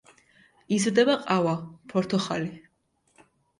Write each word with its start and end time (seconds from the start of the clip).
იზრდება 0.77 1.17
ყავა, 1.27 1.53
ფორთოხალი. 1.93 2.53